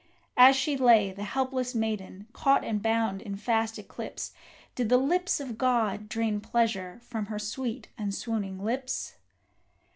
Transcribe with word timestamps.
As 0.35 0.55
she 0.55 0.75
lay, 0.77 1.11
the 1.11 1.23
helpless 1.25 1.75
maiden, 1.75 2.25
caught 2.33 2.63
and 2.63 2.81
bound 2.81 3.21
in 3.21 3.35
fast 3.35 3.77
eclipse, 3.77 4.33
Did 4.73 4.89
the 4.89 4.97
lips 4.97 5.39
of 5.39 5.59
god 5.59 6.09
drain 6.09 6.39
pleasure 6.41 6.97
from 7.03 7.27
her 7.27 7.37
sweet 7.37 7.87
and 7.99 8.11
swooning 8.11 8.63
lips? 8.63 9.13